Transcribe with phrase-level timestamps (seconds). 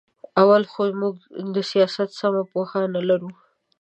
[0.41, 1.15] اول خو موږ
[1.55, 3.29] د سیاست سمه پوهه نه لرو.